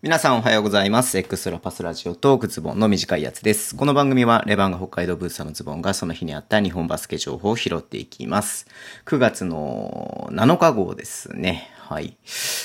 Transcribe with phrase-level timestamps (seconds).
[0.00, 1.18] 皆さんおはようございます。
[1.18, 3.74] エクストラパスラジオトークズボンの短いやつです。
[3.74, 8.68] この番組はレバンが北海道ブースターのズボンがその日にあった日本バスケ情報を拾っていきます。
[9.06, 11.68] 9月の7日号ですね。
[11.88, 12.18] はい。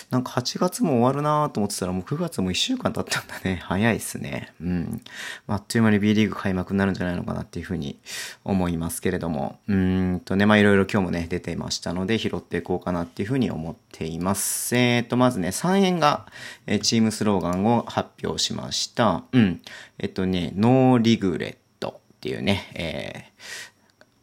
[0.09, 3.62] なんか8月も終わるなと思ってたらもう9月も1週間経ったんだね。
[3.63, 4.51] 早いですね。
[4.60, 5.01] うん。
[5.47, 7.97] あっという間に B リーグ開幕になるんじゃないのかなっていうふうに
[8.44, 9.59] 思いますけれども。
[9.69, 14.76] うーんとね、まあいろいろ今日もね、出ていましたので拾っていこうかなっていうふうに思っています。
[14.76, 16.26] えーと、まずね、3円が、
[16.67, 19.24] えチームスローガンを発表しました。
[19.32, 19.62] うん。
[19.99, 23.74] えっとね、 No Regret っていうね、えー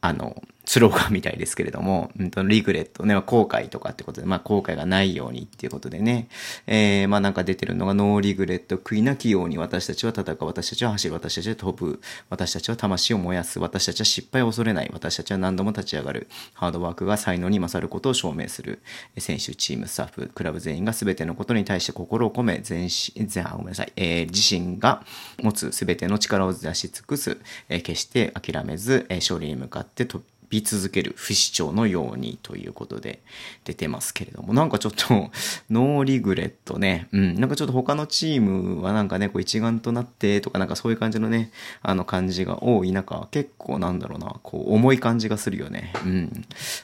[0.03, 6.29] あの、スローガンみたいですけれども、うんと、 regret ね、後悔とかってことで、まあ後悔がないようにっていうことでね、
[6.67, 18.81] えー、まあなんか出てるのが、 No Regret、悔いなきように私たちは戦う、私たちは走る、私たちは飛ぶ、私たちは魂を燃やす、私たちは失敗を恐れない、私たちは何度も立ち上がる、ハードワークが才能に勝ることを証明する、
[19.19, 25.03] 選手、チーム、スタッフ、クラブ全員が全てのことに対して心を込め、全身、全、ごめんなさい、えー自身が
[25.43, 33.21] 持つ全ての力を出し尽くす、えー決して諦めず、えー勝利に向かって飛び続ける不死鳥のようにということで
[33.65, 35.31] 出てますけれども、なんかちょっと、
[35.71, 45.93] ノーリグレットね、うん、なんかちょっと他のチームはなんかね、こう一丸となってとかなんかそういう感じのね、あの感じが多い中、結構なんだろうな、こう重い感じがするよね。
[46.05, 46.23] うん。
[46.23, 46.29] やっ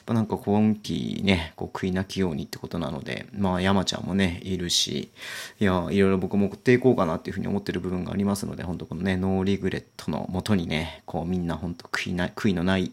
[0.05, 5.09] ぱなんか今季ね、こう悔いなきようにってことなので、まあ山ちゃんもね、いるし、
[5.59, 12.91] いや、いろいろ僕も送っていこうかなっていうふうに思ってる部分がありますので、本当このね、ノーリグレットのもとにね、こうみんな本当悔いない、悔いのない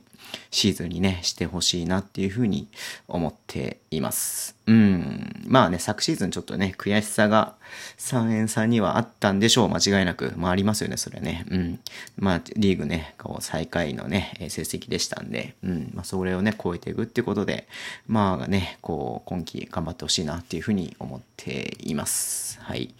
[0.50, 2.68] シーズンにね、してほしいなっていうふうに
[3.08, 4.56] 思っています。
[4.66, 5.44] うん。
[5.46, 7.54] まあね、昨シーズンちょっとね、悔しさが
[7.98, 10.32] 3円差にはあったんでしょう、間違いなく。
[10.36, 11.44] まあありますよね、それね。
[11.50, 11.80] うん。
[12.16, 15.90] まあ、リーグね、こう最下位のね、成績でしたんで、うん。
[15.94, 17.68] まあそれをね、超えていくってことで、
[18.06, 22.58] まあね、こう、今季頑張ってほしいなっていうふうに思っています。
[22.62, 22.94] はい。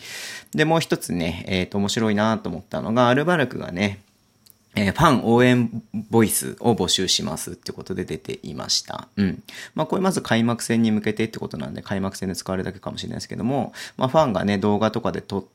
[0.55, 4.01] で、もう一つね、えっ、と、面白いなと思ったのが、アルバルクがね、
[4.77, 9.09] えーファン応援ボイスを募集しますってことで出ていました。
[9.17, 9.43] うん。
[9.75, 15.49] まあこれまず開幕戦に向けてってことなんで開幕戦で使われるだけかもしれないですけども、まあファンがね動画とかで撮って、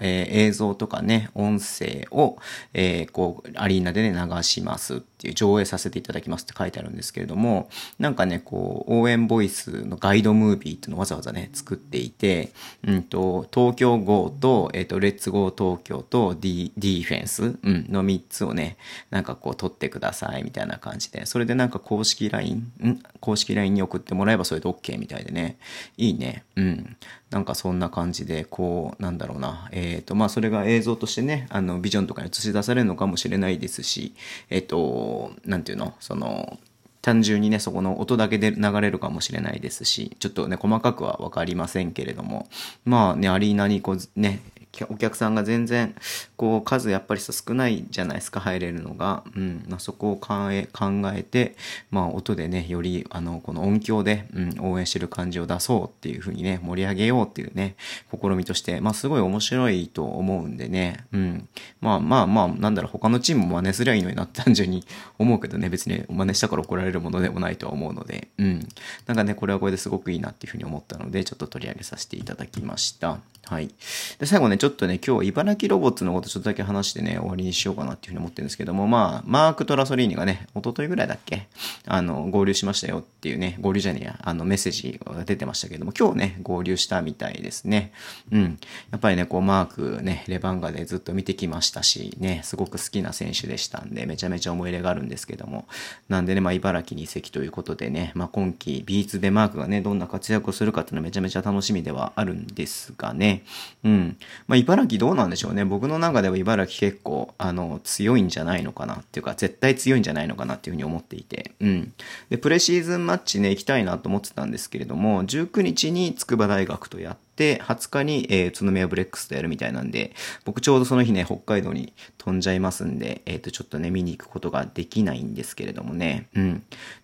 [0.00, 2.38] えー映像とかね、音声を、
[2.74, 7.68] えーこう、アリーナでね、流しますっていう、上映させていただきますって書いてあるんですけれども、
[7.98, 12.52] なんかね、こう、応援ボイスのガイドムービーっていうのをわざわざね、作っていて、
[12.86, 18.76] うんと、東京 GO と、えっ、と、レッツゴー東京と D、ディフェンス、うん、の3つをね、
[19.10, 25.58] なんかこう、撮ってくださいみたいな感じで、それでなんか公式 LINE、ん公式 LINE に送ってもらえばそれで OK みたいでね、
[25.96, 26.96] いいね、うん。
[27.36, 29.68] なんかそんな感じで、こう、なんだろうな。
[29.70, 34.14] えっ、と、まあ、それが映像としてね、あの、ビジョンとかに映し出されるのかもしれないですし、
[34.48, 36.58] えっ、と、なんていうの、その、
[37.02, 42.48] 単純にね、そこの音だけで流れるかもしれないですし、ちょっとね、細かくは分かりませんけれども、
[42.86, 44.40] まあね、アリーナにこう、ね、
[44.88, 45.94] お客さんが全然、
[46.36, 49.24] こう、数やっぱりさ少ないじゃないですか、入れるのが。
[49.34, 49.64] うん。
[49.68, 51.56] まあ、そこを考え、考えて、
[51.90, 57.76] まあ、音でね、より、あの、この音響で、うん、応援してる感じを出そうっていう風にね、盛り上げようっていうね、
[58.10, 61.48] 試みとして、まあ、すごい面白いと思うんでね、うん。
[61.80, 64.84] まあまあまあ、なんだろう、他のチームも真似すりゃいいのになって単純に
[65.18, 68.68] 思うけどね、別に真似したから怒られるものでもないとは思うので、うん。
[69.06, 73.18] なんかね、これはこれですごくいいなっていう風に思ったので、ちょっと取り上げさせていただきました。
[73.46, 73.70] はい。
[74.18, 81.46] で、最後ね、ちょっとね、今日は茨城ロボッツのことちょっとだけ話してね、終わりにしようかなっていうふうに思ってるんですけども、まあ、マーク・トラソリーニがね、一昨日ぐらいだっけ
[81.86, 87.92] あの、合流しましたよっていうね、合流じゃねえや、あの、メッセージが出てましたけども、今日ね、合流したみたいですね。
[88.32, 88.58] うん。
[88.90, 95.68] やっぱりね、こう、マークね、レバンガでずっと見てきましたし、ね、すごく好きな選手でしたんで、めちゃめちゃ思い入れがあるんですけども、
[96.08, 103.44] なんでね、まあ、茨城に移籍ということでね、まあ、今季、B2 でマークがね、どんな活躍をするかっていうのはめちゃめちゃ楽しみではあるんですがね、
[103.84, 104.16] うん。
[104.46, 105.64] まあ、茨城どうなんでしょうね。
[105.64, 111.92] 僕の中では茨城結構、あの、強いんじゃないのかなっていうか、絶対強いんじゃないのかなっていうふうに思っていて、うん。
[112.30, 120.12] で、プレシーズンマッチね、行きたいなと思ってたんですけれども、19日に筑波大学とやって、20日に、えー、宇都宮ブレックスとやるみたいなんで、
[120.44, 126.62] 僕ちょうどその日ね、北海道に飛んじゃいますんで、えっ、と、ちょっとね、見に行くことができないんですけれどもね、うん。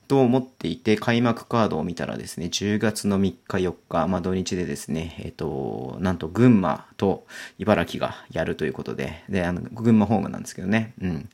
[0.09, 7.26] と思っていて、開幕カードを見たらですね、10月の3日4日、まあ土日でですね、えっ、と、なんと群馬と
[7.58, 11.28] 茨城がやるということで、で、あの、群馬ホームなんですけどね、うん。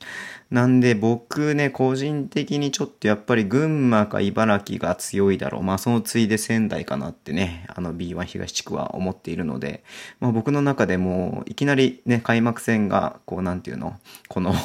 [0.49, 5.61] なんで僕ね、個人的にちょっとやっぱり群馬か茨城が強いだろう。
[5.61, 9.83] まあそのついで仙台かなってね、あの B1 東地区は思っているので、
[10.19, 13.95] まあ僕の中でもいきなりね、開幕戦が、こうなんていうの、
[14.27, 14.55] この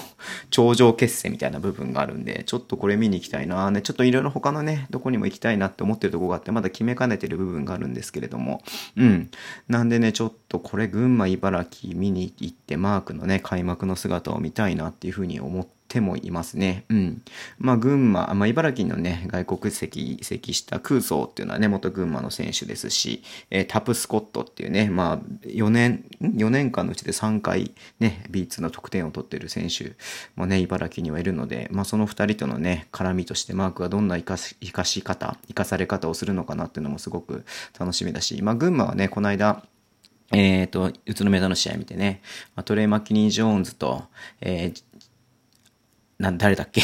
[0.49, 8.63] 頂上決戦みたいな部分があるんで、ちょっとこれ見に行きたいなね、ちょっといろいろ他のね、どこにも行きたいなって思ってるとこがあって、まだ決めかねてる部分があるんですけれども、
[8.97, 9.31] うん。
[9.69, 16.85] なんでね、ちょっとこれ群馬、茨城見に行って、マークのね、開幕の姿を見たいなっていうふうに思ってもいますね。
[16.89, 17.23] うん。
[17.59, 25.19] まあ、群馬、まあ、茨城のね、外国籍移籍した空想っていうのはね、元群馬の選手ですし、えー、タプスコットっていうね、まあ、
[25.49, 29.97] 4年、4年間のうちで3回ね、ビーツの得点を取ってる選手
[30.37, 37.45] もね、茨城にはいるので、まあ、その2人とのね、絡みとしてマークがどんな生かし、生かし方、生かされ方をするのかなっていうのもすごく
[37.77, 39.65] 楽しみだし、まあ、群馬はね、この間、
[40.33, 42.21] えっ、ー、と、宇都宮との試合見てね、
[42.57, 44.05] まあ、トレイ・マッキニー・ジョーンズと、
[44.41, 44.83] えー、
[46.19, 46.83] な、誰だっけ？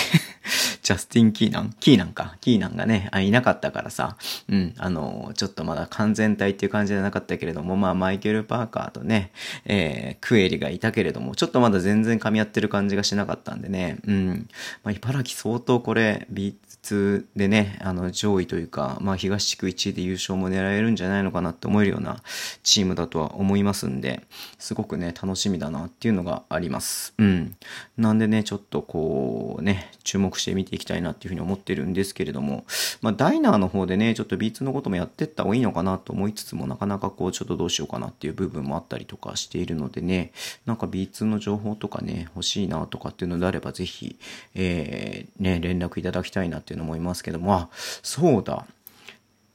[0.91, 2.37] ジャスティン・キーナンキーナンか。
[2.41, 4.17] キーナンがね、あ、いなかったからさ、
[4.49, 9.31] うん、あの、ちょっとまだ完全体っていう感じじゃなかったけれども、まあ、マイケル・パーカーとね、
[9.67, 14.49] えー、クエリがいたけれども、ちょっとまだ全然噛み合ってる感じがしなかったんでね、うん。
[14.83, 22.21] まあ、茨城相当これ、ビーツでね、あの、上位というか、まあ、東地区1位で優勝も狙えるんじゃないのかなって思えるような
[22.65, 24.23] チームだとは思いますんで、
[24.59, 27.15] すごくね、楽しみだなっていうのがあります。
[27.19, 27.57] うん。
[27.97, 32.65] なんでね、ちょっとこう、ね、注目して見ていききたいなっていうふうに思ってるんですけれども、
[33.03, 40.33] まあ、ダイナーの方でね、ちょっと B2 のこともやってった方がいいのかなと思いつつも、なかなかこう、ちょっとどうしようかなっていう部分もあったりとかしているのでね、
[40.67, 44.17] なんか B2 の情報とかね、欲しいなとかっていうのであれば、ぜひ、
[44.55, 47.69] えー、ね、連絡いただきたいなっていうのも思いますけども、あ、
[48.03, 48.67] そうだ。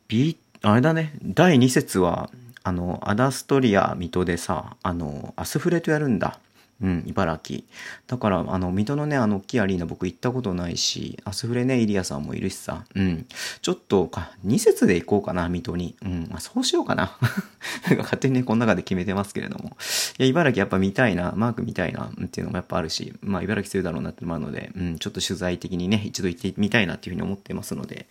[0.07, 2.30] B、あれだね、第2節は、
[2.63, 6.39] あの、アダストリア、水戸でさ、あの、アスフレとやるんだ。
[6.81, 7.63] うん、茨城。
[8.07, 13.25] だから、あの、水戸のね、あの、大きいアリーナ僕行ったことないし、アスフレね、イリアさんもいるしさ、うん。
[13.62, 15.95] ちょっと、か、2節で行こうかな、水戸に。
[16.04, 17.18] うん、まあ、そうしようかな。
[17.88, 19.77] なんか勝手にね、この中で決めてますけれども。
[20.19, 28.07] いや、茨城やっぱ見たいな、マーク見たいな、っていうのもやっぱあるし、まあ、茨城強いだろうなってのもあるので、うん、ちょっと取材的にね、一度行ってみたいなっていうふうに思ってますので、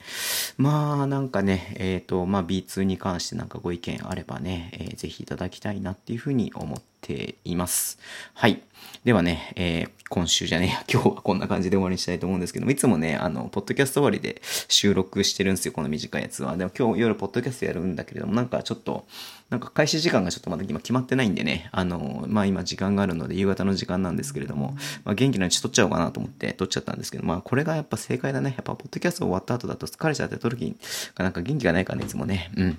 [0.56, 7.98] まあ、なんかね、えっ、ー、と、まあ、B2 に関してなんかご意見あればね、えー、ぜひいただきたいなっていうふうに思ってています。
[8.32, 8.62] はい。
[9.04, 16.56] ではね、えー、今週じゃねえ、 今日はこんな感じで終わりにしたいと思うんですけども、いつもね、あの、ポッドキャスト終わりで収録してるんですよ、この短いやつは。
[16.56, 19.06] でも今日夜ポッドキャストやるんだけれども、なんかちょっと、
[19.50, 24.74] なんか開始時間がちょっとまだ今決まってないんでね、あの、まあ今時間があるので夕方の時間なんですけれども、
[25.04, 28.54] まあ元気なうち撮っちゃおうかなと思って撮っちゃったんですけど、まあこれがやっぱ正解だね。
[28.56, 30.74] やっぱポッドキャスト終わった後だと疲れちゃって撮る時
[31.14, 32.50] がなんか元気がないからね、いつもね。
[32.56, 32.68] うん。
[32.68, 32.76] ま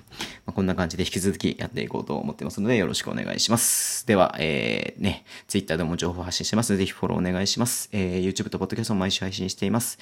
[0.48, 4.06] あ、こんな感じで引き続きやっていこうと思ってますのでよろしくお願いします。
[4.06, 7.88] で、はえー、ね、ツイッターでも情報発信してますのでぜひフォローお願いします。
[7.92, 9.98] えー、YouTube と Podcast も毎週配信しています。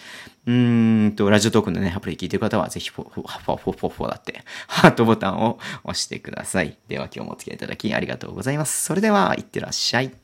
[0.47, 6.77] うーんと、ラジオトークのね、アプリ聞いてる方はぜひフォ、フォ、フォ、フォ、フォ、フォだって、ハートボタンを押してください。
[6.89, 8.85] では今日もお付き合いいただきありがとうございます。
[8.85, 10.24] それでは、いってらっしゃい。